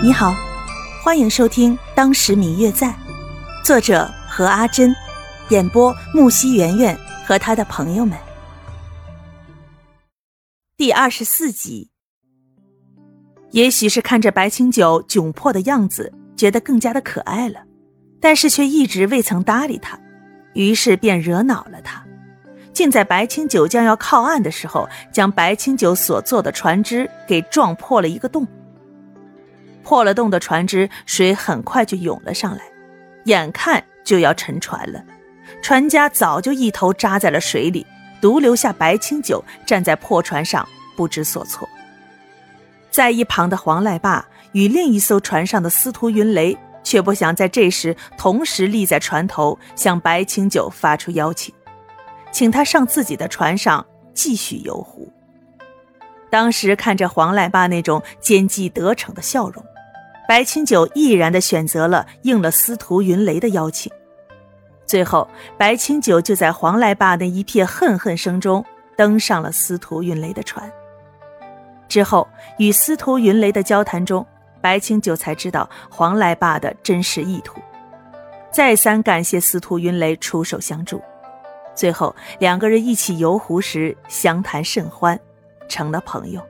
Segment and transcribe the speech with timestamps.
[0.00, 0.32] 你好，
[1.02, 2.86] 欢迎收听《当时明月在》，
[3.64, 4.94] 作者何阿珍，
[5.48, 8.16] 演播木西圆圆和他的朋友们。
[10.76, 11.90] 第二十四集。
[13.50, 17.64] 也许是看着白清九窘迫的样子，觉得更加的可爱了，
[18.20, 19.98] 但是却一直未曾搭理他，
[20.54, 22.06] 于是便惹恼了他，
[22.72, 28.46] 竟在白清九将要靠岸的时候，将白清九所坐的船只给撞破了一个洞。
[29.88, 32.60] 破了洞的船只，水很快就涌了上来，
[33.24, 35.02] 眼看就要沉船了。
[35.62, 37.86] 船家早就一头扎在了水里，
[38.20, 41.66] 独留下白清九站在破船上不知所措。
[42.90, 51.54] 在一旁的黄赖霸与另一艘船上的司徒云雷，却不想在这时同时立在船头，向白清九发出邀请，
[52.30, 55.10] 请他上自己的船上继续游湖。
[56.28, 59.64] 当时看着黄赖霸那种奸计得逞的笑容。
[60.28, 63.90] 白清九毅然的选择了应了司徒云雷的邀请，
[64.84, 68.62] 最后白清九就在黄赖霸那一片恨恨声中
[68.94, 70.70] 登上了司徒云雷的船。
[71.88, 74.24] 之后与司徒云雷的交谈中，
[74.60, 77.58] 白清九才知道黄赖霸的真实意图，
[78.52, 81.02] 再三感谢司徒云雷出手相助。
[81.74, 85.18] 最后两个人一起游湖时相谈甚欢，
[85.70, 86.47] 成了朋友。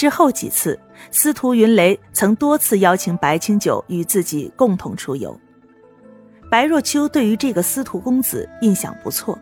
[0.00, 5.38] 之后几次，司徒云雷曾多次邀请白清九与自己共同出游。
[6.50, 9.38] 白若秋对于这个司徒公子印象不错，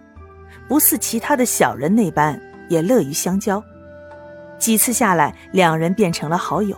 [0.66, 3.62] 不似其他的小人那般，也乐于相交。
[4.58, 6.76] 几次下来，两人变成了好友。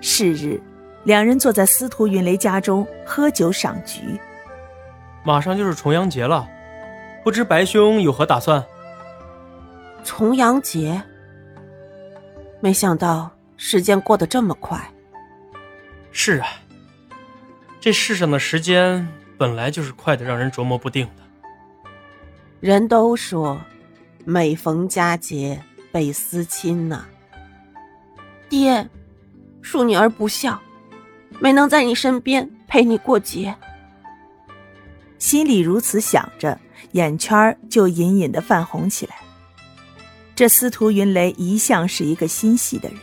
[0.00, 0.58] 是日，
[1.02, 4.00] 两人坐在司徒云雷家中喝酒赏菊。
[5.26, 6.48] 马上就是重阳节了，
[7.22, 8.64] 不知白兄有何打算？
[10.02, 11.02] 重阳节。
[12.64, 14.80] 没想到时间过得这么快。
[16.12, 16.48] 是啊，
[17.78, 21.22] 这世上的时间本来就是快的，让人琢磨不定的。
[22.60, 23.60] 人都说，
[24.24, 27.04] 每逢佳节倍思亲呐。
[28.48, 28.88] 爹，
[29.62, 30.58] 恕女儿不孝，
[31.40, 33.54] 没能在你身边陪你过节。
[35.18, 36.58] 心里如此想着，
[36.92, 39.16] 眼圈就隐隐的泛红起来。
[40.36, 42.98] 这司徒云雷一向是一个心细的人，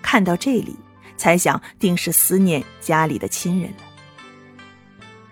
[0.00, 0.74] 看到这里，
[1.16, 3.76] 猜想定是思念家里的亲人了。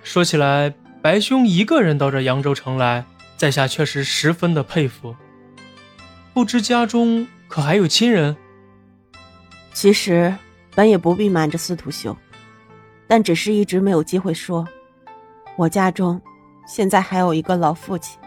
[0.02, 3.04] 说起来，白兄一个人到这扬州城来，
[3.38, 5.16] 在下确实十分的佩服。
[6.34, 8.36] 不知家中可还有亲人？
[9.72, 10.34] 其实
[10.74, 12.14] 本也不必瞒着司徒兄，
[13.06, 14.68] 但只是一直没有机会说。
[15.56, 16.20] 我家中
[16.66, 18.18] 现在还有一个老父亲。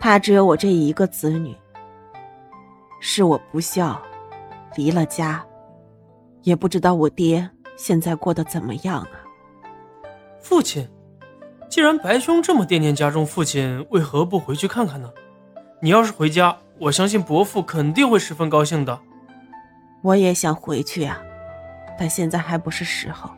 [0.00, 1.56] 他只有我这一个子女，
[3.00, 4.00] 是我不孝，
[4.76, 5.44] 离了家，
[6.42, 9.10] 也不知道我爹现在过得怎么样啊。
[10.40, 10.88] 父亲，
[11.68, 15.10] 既然白兄这么惦念家中父亲，为何不回去看看呢？
[15.82, 18.98] 你要是回家，我相信伯父肯定会十分高兴的。
[20.02, 21.20] 我也想回去啊，
[21.98, 23.30] 但现在还不是时候。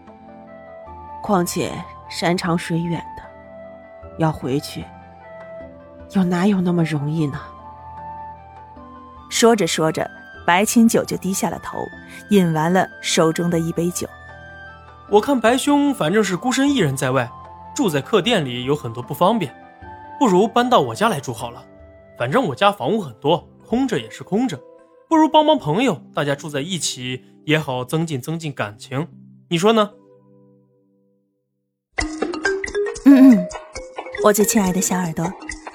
[1.23, 1.73] 况且
[2.09, 3.23] 山长水远的，
[4.19, 4.85] 要回去。
[6.13, 7.41] 又哪有那么容易呢？
[9.29, 10.11] 说着说着，
[10.45, 11.79] 白清九就低下了头，
[12.31, 14.09] 饮完了手中的一杯酒。
[15.09, 17.31] 我看白兄反正是孤身一人在外，
[17.75, 19.55] 住在客店里有很多不方便，
[20.19, 21.65] 不如搬到我家来住好了。
[22.19, 24.61] 反正我家房屋很多，空着也是空着，
[25.09, 29.09] 不如帮帮朋友，大家住在一起也好增进增进感情。
[29.49, 29.91] 你说呢？
[33.07, 33.49] 嗯嗯，
[34.25, 35.25] 我最亲爱的小耳朵。